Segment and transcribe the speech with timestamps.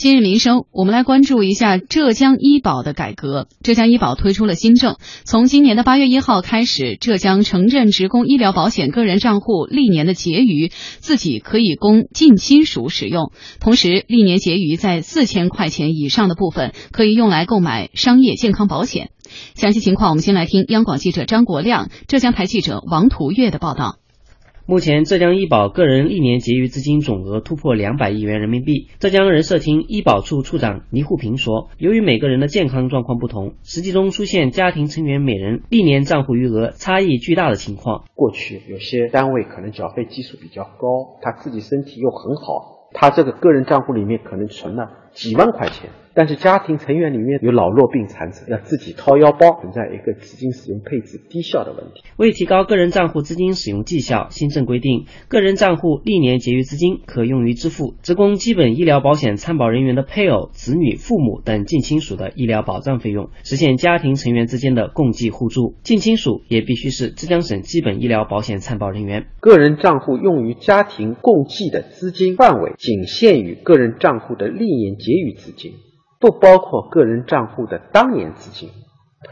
[0.00, 3.48] 今日民生，我们来关注一下浙江医保的改革。
[3.62, 19.10] 浙江医保推出了新政，从今年的八月一号开始，浙江城镇职工医疗保险个人账户历年的结余自己可以供近亲属使用，同时历年结余在四千块钱以上的部分可以用来购买商业健康保险。
[19.54, 23.99] 详细情况，我们先来听央广记者张国亮、浙江台记者王图月的报道。
[24.66, 28.88] 目前，浙江医保个人历年结余资金总额突破两百亿元人民币。
[29.00, 38.04] 浙江人社厅医保处处长倪沪平说：“由于每个人的健康状况不同，实际中出现家庭成员每人历年账户余额差异巨大的情况。
[38.14, 52.02] 过去有些单位可能缴费基数比较高，他自己身体又很好，他这个个人账户里面可能存了几万块钱。”但是家庭成员里面有老弱病残者，要自己掏腰包，存在一个资金使用配置低效的问题。
[52.18, 65.76] 为提高个人账户资金使用绩效，新政规定，个人账户历年结余资金可用于支付职工基本医疗保险参保人员的配偶、子女、父母等近亲属的医疗保障费用，实现家庭成员之间的共济互助。
[65.82, 69.28] 近亲属也必须是浙江省基本医疗保险参保人员。
[69.40, 75.72] 个人账户用于家庭共济的资金范围仅限于个人账户的历年结余资金。
[76.20, 78.68] 不包括个人账户的当年资金，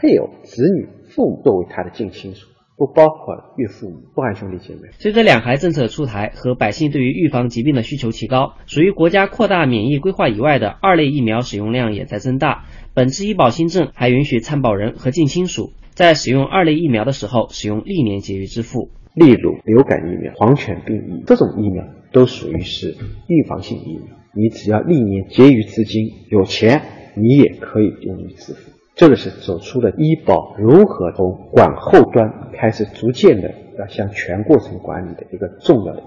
[0.01, 4.89] 配偶、子女、父母作为他的近亲属，不包括岳父母、不含兄弟姐妹。
[4.97, 12.65] 随着两孩政策出台和百姓对于预防疾病的需求提高，属于国家扩大免疫规划以外的二类疫苗使用量也在增大。
[12.95, 22.95] 本次医保新政还允许参保人和近亲属在使用二类疫苗的时候使用历年结余支付，例如流感疫苗、狂犬病疫苗，这种疫苗都属于是
[23.27, 24.15] 预防性疫苗。
[24.33, 26.81] 你只要历年结余资金有钱，
[27.15, 28.71] 你也可以用于支付。
[28.95, 36.03] 这个是走出了医保如何从管后端开始逐渐的要向全过程管理的一个重要的。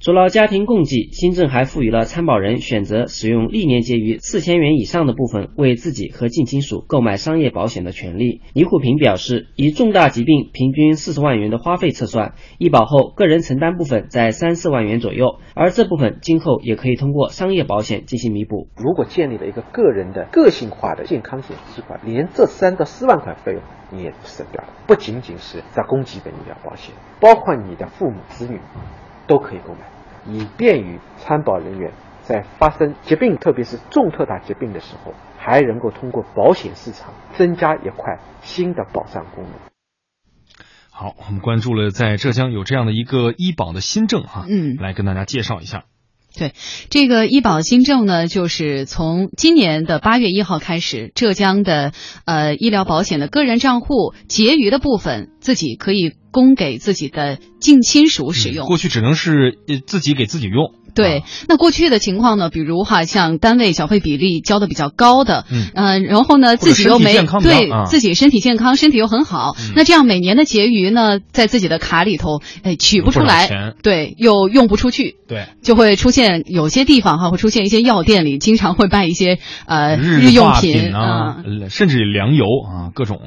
[0.00, 8.40] 除了家庭共济，新政还赋予了参保人选择使用历年结余四千元以上的部分为自己和近亲属购买商业保险的权利。
[8.52, 18.66] 倪虎平表示，以重大疾病平均四十万元的花费测算，医保后个人承担部分在三四万元左右，而这部分今后也可以通过商业保险进行弥补。
[18.76, 24.68] 如果建立了一个个人的个性化的健康险计划，连这三到四万块费用你也省掉了。
[24.88, 28.60] 不仅仅是在公基本医疗保险，包括你的父母子女
[29.26, 29.80] 都可以购买。
[30.24, 31.92] 以便于参保人员
[32.22, 39.52] 在发生疾病，特别是重特大疾病的时候，还能够通过保险市场增加一块新的保障功能。
[40.92, 45.86] 好，我们关注了在浙江有这样的一个医保的新政哈，嗯，来跟大家介绍一下。
[46.36, 46.54] 对，
[46.90, 51.92] 这个医保新政呢，就是从今年的八月一号开始，浙江的
[52.24, 58.66] 呃医疗保险的个人账户结余的部分，自己可以供给自己的近亲属使用。
[58.66, 60.81] 过去只能是自己给自己用。
[60.94, 62.50] 对，那过去的情况呢？
[62.50, 83.18] 比如哈，像单位缴费比例交的比较高的，嗯，然后呢，自己又没对自己身体健康，身体又很好，那这样每年的结余呢，在自己的卡里头，哎，取不出来，对，又用不出去，对，就会出现有些地方哈，会出现一些药店里经常会卖一些呃日用品啊，甚至粮油啊，各种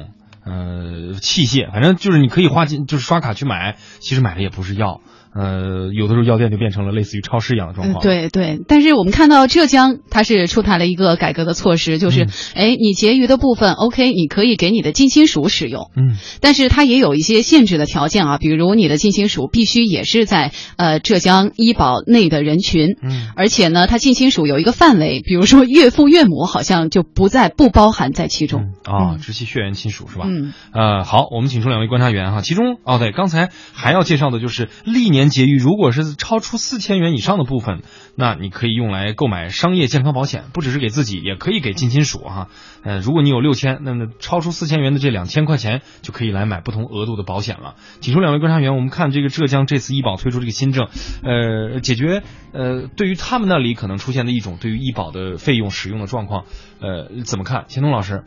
[0.44, 5.00] 呃器械，反正就是你可以花钱，就是刷卡去买，其实买的也不是药。
[5.38, 8.02] 呃，有的时候药店就变成了类似于超市一样的状况。
[8.02, 15.90] 对对，但是我们看到浙江，它是出台了一个改革的措施，就是，哎，你结余的部分，OK，你可以给你的近亲属使用。
[15.94, 22.96] 嗯，但是它也有一些限制的条件啊，比如你的近亲属必须也是在呃浙江医保内的人群。
[23.02, 28.72] 嗯，而且呢，它近亲属有一个范围，比如说岳父岳母好像就不在不包含在其中。
[28.84, 30.24] 啊，直系血缘亲属是吧？
[30.26, 30.54] 嗯。
[30.72, 35.25] 呃，好，我们请出两位观察员哈，其中哦对，刚才还要介绍的就是历年。
[35.28, 37.82] 结余如果是超出四千元以上的部分，
[38.14, 42.48] 那你可以用来购买商业健康保险，不只是给自己，也可以给近亲属哈。
[42.82, 47.74] 呃，如果你有六千，那超出四千元的这两千块钱就可以来买不同额度的保险了。
[48.00, 50.88] 请出两位观察员，我们看这个浙江这次医保推出这个新政，
[51.22, 52.22] 呃，解决
[52.52, 56.44] 呃对于他们那里可能出现的一种对于医保的费用使用的状况，
[56.80, 57.64] 呃，怎么看？
[57.68, 58.24] 钱东老师？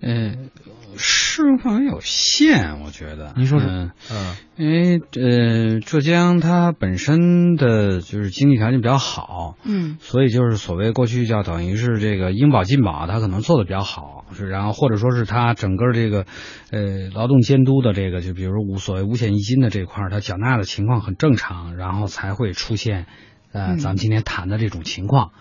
[0.00, 0.50] 嗯。
[1.36, 3.34] 适用范围有限，我觉得。
[3.36, 3.68] 您说说。
[3.68, 3.90] 嗯，
[4.56, 16.24] 因为呃，浙江它本身的就是经济条件比较好，嗯，所以就是所谓过去叫等于是这个应保尽保，它可能做的比较好，是然后或者说是它整个这个
[16.70, 23.04] 呃劳动监督的这个，就比如无所谓五险一金的这块，它缴纳的情况很正常，然后才会出现
[23.52, 25.32] 呃咱们今天谈的这种情况。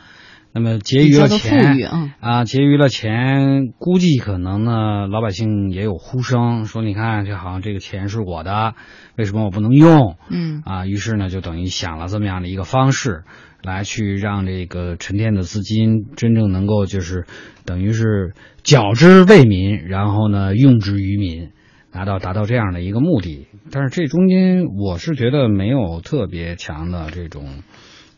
[0.56, 1.76] 那么结余了钱
[2.22, 8.74] 啊，结余了钱，估计可能呢，老百姓也有呼声说，你看这好像这个钱是我的，
[9.18, 10.16] 为什么我不能用？
[10.30, 13.26] 嗯啊，于是呢，就等于想了这么样的一个方式，
[13.64, 17.26] 来去让这个沉淀的资金真正能够就是
[17.66, 21.50] 等于是缴之为民，然后呢用之于民，
[21.92, 23.48] 达到达到这样的一个目的。
[23.72, 27.62] 但是这中间我是觉得没有特别强的这种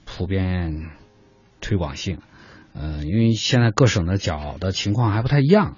[0.05, 0.91] 普遍
[1.67, 2.19] 推广性，
[2.73, 5.75] 呃，因为现在各省的缴的情况还不太一样。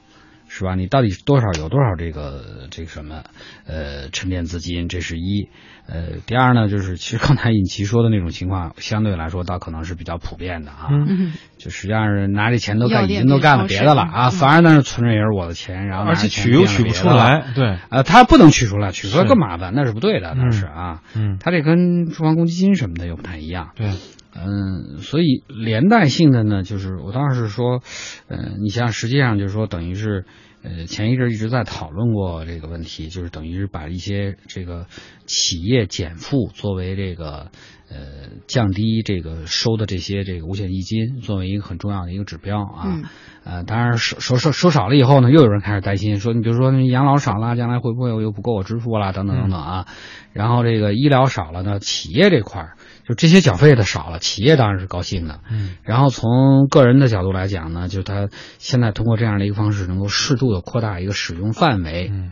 [0.52, 0.74] 是吧？
[0.74, 3.22] 你到底多少有多少这个这个什么
[3.68, 4.90] 呃沉淀资金？
[4.90, 5.48] 这是一。
[5.86, 10.88] 呃，第二呢，就是其实刚才尹奇说的那种情况，相对来说倒可能是比较普遍的啊。
[10.90, 16.90] 嗯，就实际上是拿这钱都干，已经都干了别的了啊，反而那是存着也是我的钱，然后而且取又取不。
[16.90, 21.04] 出来，对，呃，他不能取出来，取出来更麻烦，那是不对的，那是啊。
[21.16, 23.70] 嗯，他这跟住房公积金什么的又不太一样。
[23.76, 23.92] 对，
[24.36, 27.82] 嗯，所以连带性的呢，就是我当时是说，
[28.28, 30.26] 呃，你像实际上就是说，等于是，
[30.64, 34.86] 呃，前一阵一直在讨论过这个问题，就是等于是把一些这个
[35.26, 37.50] 企业减负作为这个
[37.90, 42.84] 呃降低这个收的这些这个五险一金作为一个很重要的一个指标啊。
[42.86, 43.04] 嗯
[43.46, 49.88] 呃，当然收收收收少了以后呢，又有人开始担心，说你比如说养老少了，将来会不会又不够我支付啦，等等等等啊。
[50.34, 52.76] 然后这个医疗少了呢，企业这块儿
[53.10, 55.40] 就这些缴费的少了，企业当然是高兴的。
[55.50, 58.30] 嗯，然后从个人的角度来讲呢，就是他
[58.60, 62.12] 现在通过这样的一个方式，能够适度的扩大一个使用范围。
[62.14, 62.32] 嗯，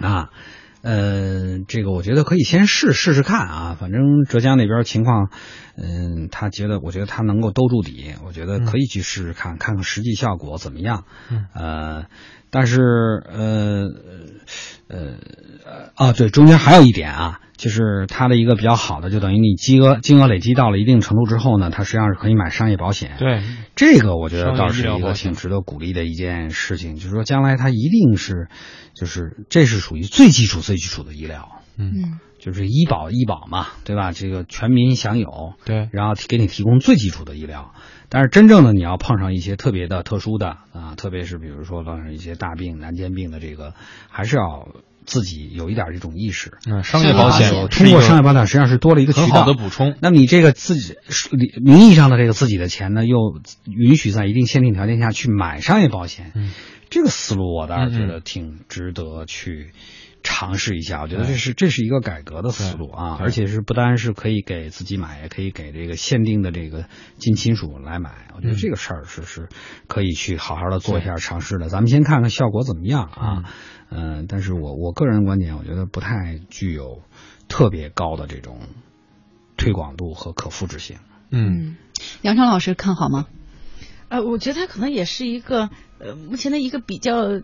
[0.00, 0.30] 啊，
[0.82, 5.30] 呃，这个我觉得可以先试试试看啊，反正浙江那边情况，
[5.76, 11.02] 嗯，他觉得，我觉得他能够兜住底，我觉得可以去试试看，看看实际效果怎么样。
[11.32, 12.04] 嗯，呃，
[12.50, 13.88] 但是呃
[14.88, 15.16] 呃
[15.64, 23.16] 呃啊，对，中间还有一点啊，就是它的一个比较好的，就等于你金额金额累积到了一定程度之后呢，它实际上是可以买商业保险。
[23.18, 23.42] 对，
[23.74, 28.48] 这个我觉得倒是一个挺值得鼓励的一件事情，就是说将来它一定是，
[28.94, 34.12] 就是这是属于最基础、最基础的医疗，嗯，嗯就是医保医保嘛，对吧？
[34.12, 37.72] 这个全民享有，对，然后给你提供最基础的医疗。
[38.08, 43.74] 但是真正的你要碰上一些特别的、特殊的啊，特别是比如说碰上一些大病、难见病的这个，
[44.08, 44.68] 还是要
[45.06, 46.58] 自己有一点这种意识。
[46.66, 50.96] 嗯，商业保险险通过商业保保险实际上是多了一个渠很道好的补充，那么你这个自己
[51.62, 56.50] 名义上的这个自己的钱呢，又允许在一定限定条件下去买商业保险，嗯。
[56.88, 59.72] 这个思路我倒是觉嗯得挺值得去
[60.26, 61.02] 尝试一下。
[61.02, 66.86] 我觉得这是这是一个改革的思路啊，而且是不单是可以给自己买，也可以给这个限定的这个
[67.16, 68.28] 近亲属来买。
[68.34, 69.48] 我觉得嗯这个事儿是是
[69.86, 71.68] 可以去好好的做一下尝试的。
[71.68, 73.44] 咱们先看看效果怎么样啊？
[73.88, 77.02] 嗯、但是我我个人观点，我觉得不太具有
[77.48, 78.58] 特别高的这种
[79.56, 80.98] 推广度和可复制性。
[81.30, 81.76] 嗯，嗯，
[82.22, 83.26] 杨超老师看好吗？
[84.08, 87.40] 呃，我觉得他可能也是一个呃，目前的一个比较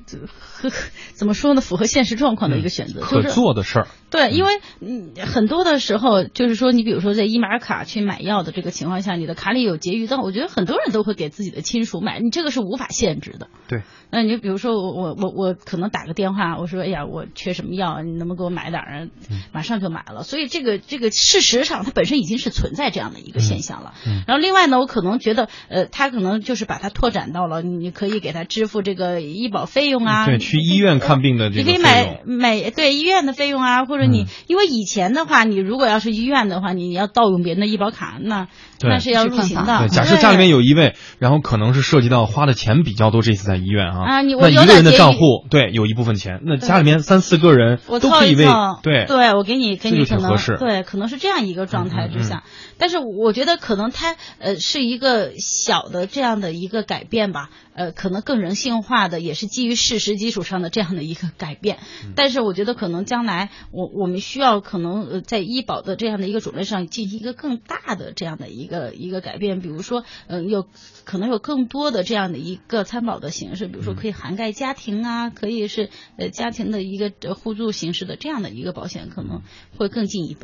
[1.15, 4.51] 怎么说呢，符合现实状况的一个选择，可就是做的事儿，对，因为
[4.81, 13.49] 嗯，很多的时候就是说，你比如说在医马卡去买药的这个情况下，你的卡里有结余，但我觉得很多人都会给自己的亲属买，你这个是无法限制的。
[13.69, 19.09] 对，那你比如说我我我我可能打个电话，我说哎呀，我缺什么药，你能不能给我买点儿？
[19.53, 20.23] 马上就买了。
[20.23, 23.95] 所以这个这个事实上它本身已经是存在这样的一个现象了。
[24.07, 38.49] 嗯嗯然后另外呢，我可能觉得呃，他可能就是把它拓展到了，你可以给他支付这个医保费用啊，对，去医院看病的这你可以买，买对医院的费用啊，或者你、嗯因为以前的话，你如果要是医院的话，你你要盗用别人的医保卡，那
[38.81, 39.79] 那是要入刑的。
[39.79, 48.47] 对，假设家里面有一位，然后可能是涉及到花的钱比较多，这次在医院啊，啊你我那一个人的账户对有一部分钱，那家里面三四个人我都可以为，
[48.83, 49.07] 对。
[49.07, 50.57] 对我给你给你可能就挺合适。
[50.59, 52.51] 对，可能是这样一个状态之下，嗯。
[52.79, 61.79] 但是我觉得可能它呃是一个小的这样的一个改变吧，呃，可能更人性化的，也是基于事实基础上的这样的一个改变。
[62.05, 70.67] 嗯但是我觉得可能将来我我们需要可能呃在医保的这样的一个种类上进行一个更大的这样的一个一个改变，比如说嗯、呃有
[71.05, 79.43] 可能有更多的这样的一个参保的形式，比如说可以涵盖家庭啊，可以是呃家庭的一个呃互助形式的这样的一个保险，可能
[79.77, 80.41] 会更进一步。